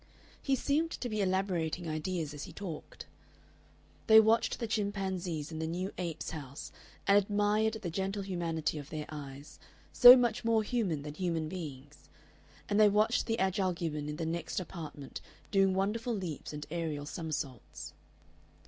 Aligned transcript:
He 0.41 0.55
seemed 0.55 0.89
to 0.89 1.09
be 1.09 1.21
elaborating 1.21 1.87
ideas 1.87 2.33
as 2.33 2.45
he 2.45 2.51
talked. 2.51 3.05
They 4.07 4.19
watched 4.19 4.57
the 4.59 4.65
chimpanzees 4.65 5.51
in 5.51 5.59
the 5.59 5.67
new 5.67 5.93
apes' 5.99 6.31
house, 6.31 6.71
and 7.05 7.19
admired 7.19 7.73
the 7.83 7.91
gentle 7.91 8.23
humanity 8.23 8.79
of 8.79 8.89
their 8.89 9.05
eyes 9.09 9.59
"so 9.93 10.17
much 10.17 10.43
more 10.43 10.63
human 10.63 11.03
than 11.03 11.13
human 11.13 11.47
beings" 11.47 12.09
and 12.67 12.79
they 12.79 12.89
watched 12.89 13.27
the 13.27 13.37
Agile 13.37 13.73
Gibbon 13.73 14.09
in 14.09 14.15
the 14.15 14.25
next 14.25 14.59
apartment 14.59 15.21
doing 15.51 15.75
wonderful 15.75 16.15
leaps 16.15 16.51
and 16.51 16.65
aerial 16.71 17.05
somersaults. 17.05 17.93